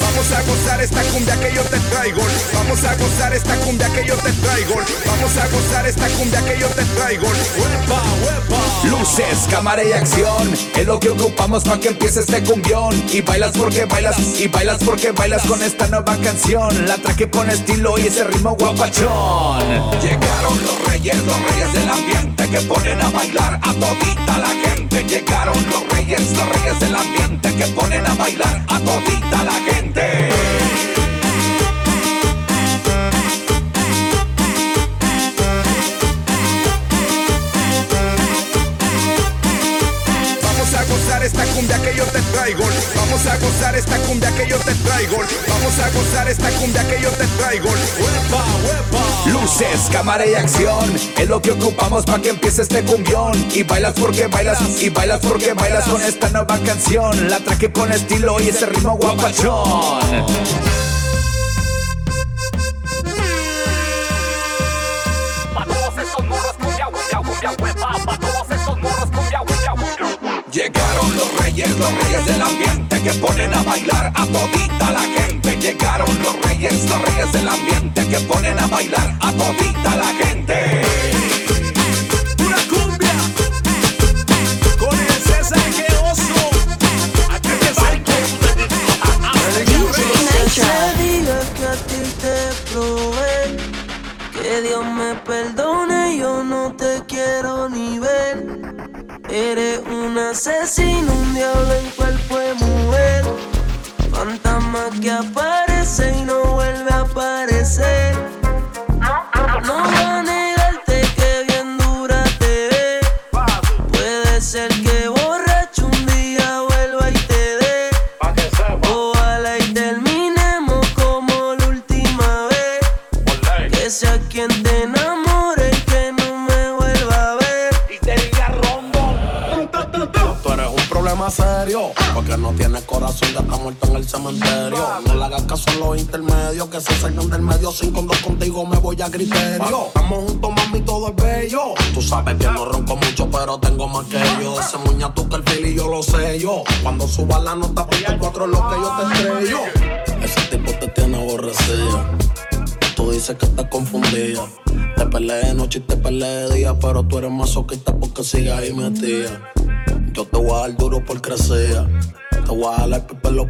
Vamos 0.00 0.32
a 0.32 0.42
gozar 0.42 0.80
esta 0.80 1.02
cumbia 1.02 1.36
que 1.38 1.54
yo 1.54 1.62
te 1.64 1.78
traigo. 1.80 2.22
Vamos 2.54 2.82
a 2.82 2.94
gozar 2.94 3.34
esta 3.34 3.54
cumbia 3.56 3.88
que 3.90 4.06
yo 4.06 4.14
te 4.16 4.32
traigo. 4.32 4.74
Vamos 5.04 5.36
a 5.36 5.48
gozar 5.48 5.86
esta 5.86 6.08
cumbia 6.08 6.42
que 6.46 6.58
yo 6.58 6.68
te 6.68 6.84
traigo. 6.96 7.26
Huepa, 7.26 8.02
huepa. 8.24 8.57
Luces, 8.84 9.46
cámara 9.50 9.82
y 9.82 9.92
acción 9.92 10.50
Es 10.74 10.86
lo 10.86 11.00
que 11.00 11.10
ocupamos 11.10 11.64
para 11.64 11.80
que 11.80 11.88
empiece 11.88 12.20
este 12.20 12.42
cumbión 12.42 12.94
Y 13.12 13.20
bailas 13.20 13.52
porque 13.56 13.84
bailas, 13.84 14.16
y 14.40 14.48
bailas 14.48 14.78
porque 14.84 15.12
bailas 15.12 15.42
Con 15.46 15.62
esta 15.62 15.86
nueva 15.88 16.16
canción. 16.18 16.86
La 16.86 16.96
traje 16.96 17.28
con 17.28 17.50
estilo 17.50 17.98
y 17.98 18.02
ese 18.02 18.24
ritmo 18.24 18.56
guapachón. 18.58 19.90
Llegaron 20.00 20.62
los 20.64 20.84
reyes, 20.86 21.16
los 21.24 21.42
reyes 21.50 21.72
del 21.72 21.88
ambiente 21.88 22.48
Que 22.48 22.60
ponen 22.62 23.00
a 23.00 23.10
bailar 23.10 23.60
a 23.62 23.72
todita 23.74 24.38
la 24.38 24.48
gente. 24.48 25.04
Llegaron 25.04 25.56
los 25.70 25.88
reyes, 25.88 26.20
los 26.32 26.48
reyes 26.48 26.80
del 26.80 26.94
ambiente 26.94 27.54
Que 27.54 27.66
ponen 27.68 28.06
a 28.06 28.14
bailar 28.14 28.64
a 28.68 28.78
todita 28.80 29.44
la 29.44 29.72
gente. 29.72 30.47
cumbia 41.58 41.82
que 41.82 41.96
yo 41.96 42.04
te 42.04 42.20
traigo. 42.32 42.64
Vamos 42.94 43.26
a 43.26 43.36
gozar 43.36 43.74
esta 43.74 43.96
cumbia 43.98 44.30
que 44.32 44.48
yo 44.48 44.56
te 44.58 44.74
traigo. 44.74 45.16
Vamos 45.48 45.78
a 45.80 45.90
gozar 45.90 46.28
esta 46.28 46.50
cumbia 46.50 46.88
que 46.88 47.00
yo 47.02 47.10
te 47.10 47.26
traigo. 47.26 47.68
Uepa, 47.68 48.44
uepa. 48.64 49.30
Luces, 49.32 49.88
cámara 49.90 50.24
y 50.24 50.34
acción. 50.34 50.94
Es 51.16 51.28
lo 51.28 51.42
que 51.42 51.50
ocupamos 51.50 52.04
para 52.04 52.22
que 52.22 52.28
empiece 52.30 52.62
este 52.62 52.84
cumbión. 52.84 53.32
Y 53.52 53.64
bailas 53.64 53.94
porque 53.94 54.28
bailas, 54.28 54.60
y 54.80 54.88
bailas 54.90 55.20
porque 55.20 55.52
bailas 55.54 55.88
con 55.88 56.00
esta 56.00 56.28
nueva 56.30 56.58
canción. 56.60 57.28
La 57.28 57.38
traje 57.40 57.72
con 57.72 57.92
estilo 57.92 58.40
y 58.40 58.48
ese 58.50 58.66
ritmo 58.66 58.96
guapachón. 58.96 60.26
Llega 70.52 70.87
los 71.16 71.38
reyes, 71.38 71.70
los 71.78 71.92
reyes 72.02 72.26
del 72.26 72.42
ambiente 72.42 73.00
que 73.02 73.10
ponen 73.14 73.54
a 73.54 73.62
bailar 73.62 74.12
a 74.14 74.26
todita 74.26 74.90
la 74.90 75.00
gente. 75.00 75.56
Llegaron 75.56 76.22
los 76.22 76.40
reyes, 76.42 76.84
los 76.88 77.02
reyes 77.02 77.32
del 77.32 77.48
ambiente 77.48 78.06
que 78.08 78.20
ponen 78.20 78.58
a 78.58 78.66
bailar 78.66 79.16
a 79.20 79.32
todita 79.32 79.96
la 79.96 80.06
gente. 80.24 81.27
Eres 99.30 99.80
un 99.90 100.16
asesino, 100.16 101.12
un 101.12 101.34
diablo 101.34 101.74
en 101.74 101.90
cuerpo 101.90 102.38
de 102.38 102.54
mujer. 102.54 103.24
Fantasma 104.10 104.88
que 105.02 105.10
aparece 105.10 105.57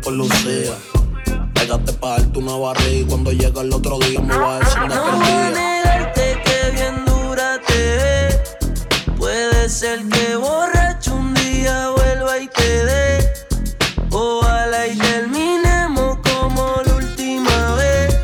por 0.09 0.17
lucía. 0.17 0.75
Pégate 1.53 1.93
pa' 2.01 2.19
darte 2.19 2.39
una 2.39 2.57
barriga 2.57 3.01
y 3.01 3.05
cuando 3.05 3.31
llega 3.31 3.61
el 3.61 3.73
otro 3.73 3.99
día 3.99 4.21
me 4.21 4.39
voy 4.39 4.55
a 4.55 4.59
decir 4.61 4.81
de 4.81 4.89
No 4.89 5.17
voy 5.19 5.27
a 5.27 5.51
negarte 5.51 6.43
que 6.45 6.71
bien 6.77 7.05
dura 7.05 7.61
te 7.67 7.81
ve. 8.01 8.43
Puede 9.19 9.69
ser 9.69 9.99
que 10.09 10.37
borracho 10.37 11.15
un 11.15 11.35
día 11.35 11.91
vuelva 11.91 12.39
y 12.39 12.49
te 12.49 12.85
dé. 12.91 13.29
Ojalá 14.11 14.87
y 14.87 14.97
terminemos 14.97 16.19
como 16.31 16.63
la 16.87 16.95
última 16.95 17.75
vez. 17.75 18.17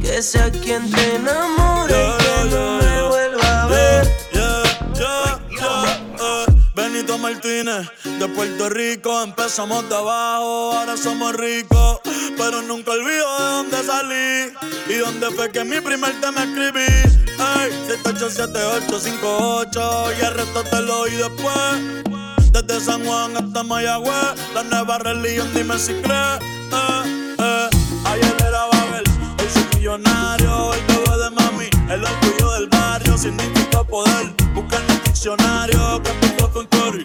Que 0.00 0.22
sea 0.22 0.50
quien 0.50 0.90
te 0.90 1.16
enamore 1.16 2.08
y 2.08 2.12
que 2.22 2.56
no 2.56 2.78
me 2.78 3.02
vuelva 3.10 3.62
a 3.62 3.66
ver. 3.66 4.04
Yeah, 4.32 4.62
yeah, 4.94 5.40
yeah, 5.58 6.46
eh. 6.48 6.62
Benito 6.74 7.18
Martínez, 7.18 7.90
de 8.18 8.28
Puerto 8.28 8.70
Rico, 8.70 9.22
empezamos 9.22 9.86
de 9.90 9.94
abajo, 9.94 10.51
somos 10.96 11.34
ricos. 11.34 12.00
Pero 12.36 12.62
nunca 12.62 12.92
olvido 12.92 13.38
de 13.38 13.44
dónde 13.44 13.82
salí 13.84 14.52
y 14.88 14.94
dónde 14.94 15.30
fue 15.30 15.50
que 15.50 15.64
mi 15.64 15.80
primer 15.80 16.20
tema 16.20 16.44
escribí. 16.44 16.86
Ey, 17.38 17.72
787858 17.88 20.12
y 20.18 20.22
el 20.24 20.34
resto 20.34 20.62
te 20.64 20.80
lo 20.82 21.00
oí 21.00 21.12
después. 21.12 22.04
Desde 22.52 22.80
San 22.80 23.04
Juan 23.04 23.36
hasta 23.36 23.62
Mayagüez, 23.62 24.34
la 24.54 24.62
nueva 24.64 24.98
religión, 24.98 25.48
dime 25.54 25.78
si 25.78 25.92
crees. 25.94 26.40
Eh, 26.72 27.36
eh. 27.38 27.68
Ayer 28.04 28.36
era 28.46 28.66
Babel, 28.66 29.04
hoy 29.38 29.46
soy 29.52 29.64
millonario, 29.78 30.74
el 30.74 30.82
bebé 30.86 31.16
de 31.24 31.30
mami, 31.30 31.68
el 31.90 32.04
orgullo 32.04 32.52
del 32.52 32.68
barrio, 32.68 33.16
significa 33.16 33.82
poder. 33.84 34.34
Busca 34.54 34.76
en 34.76 34.90
el 34.90 35.02
diccionario, 35.04 36.02
que 36.02 36.10
empezó 36.10 36.50
con 36.52 36.66
Curry, 36.66 37.02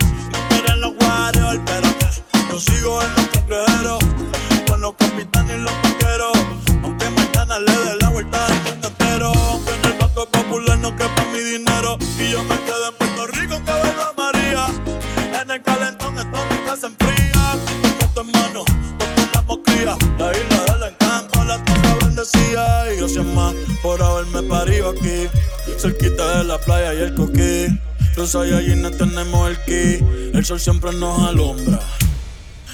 Saiyajines 28.27 28.97
tenemos 28.97 29.49
el 29.49 29.57
ki, 29.63 30.03
el 30.33 30.43
sol 30.43 30.59
siempre 30.59 30.91
nos 30.91 31.17
alumbra. 31.29 31.79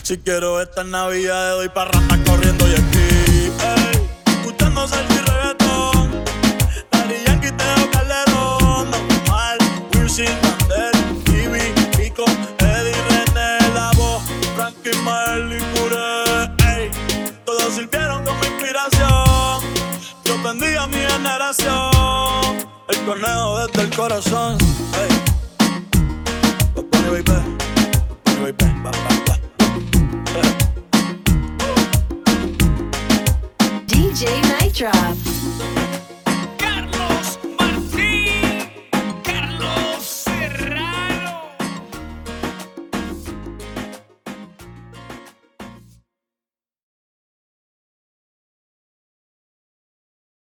Si 0.02 0.18
quiero 0.18 0.60
esta 0.60 0.84
Navidad, 0.84 1.52
doy 1.52 1.70
parranda 1.70 2.18
corriendo 2.26 2.68
y 2.68 2.72
aquí. 2.74 3.52
Escuchando 4.26 4.88
salsa 4.88 5.14
y 5.14 5.18
reggaetón. 5.20 6.24
Daddy 6.92 7.24
Yankee, 7.28 7.52
Teo 7.52 7.92
Calderón. 7.92 8.90
Don 8.90 9.12
Omar, 9.28 9.58
Wisin, 9.94 10.26
Yandel, 10.26 10.96
Ivy, 11.28 11.72
Pico, 11.98 12.26
Eddie, 12.58 12.96
René, 13.10 13.74
La 13.76 13.92
Voz, 13.96 14.24
Frankie, 14.56 14.98
Mael 15.04 15.54
y 15.54 15.78
Curé. 15.78 16.82
Ey, 16.82 16.90
todos 17.46 17.76
sirvieron 17.76 18.26
como 18.26 18.44
inspiración. 18.44 19.62
Yo 20.26 20.42
bendiga 20.44 20.88
mi 20.88 20.98
generación. 20.98 22.58
El 22.90 22.98
conejo 23.06 23.68
desde 23.68 23.82
el 23.84 23.96
corazón. 23.96 24.58